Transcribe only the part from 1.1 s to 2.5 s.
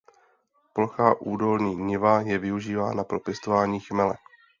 údolní niva je